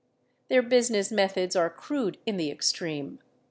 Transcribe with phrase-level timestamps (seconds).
[0.49, 3.19] ]Their business methods are crude in the extreme.